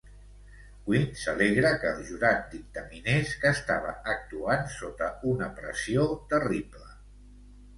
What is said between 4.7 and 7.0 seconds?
sota una pressió terrible.